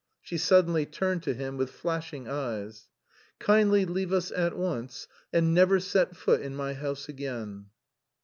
[0.19, 2.87] She suddenly turned to him with flashing eyes.
[3.37, 7.67] "Kindly leave us at once, and never set foot in my house again."